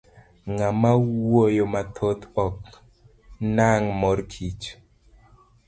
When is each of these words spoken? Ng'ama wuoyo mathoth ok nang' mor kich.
Ng'ama 0.53 0.91
wuoyo 1.05 1.65
mathoth 1.73 2.23
ok 2.45 2.61
nang' 3.55 3.87
mor 3.99 4.19
kich. 4.31 4.65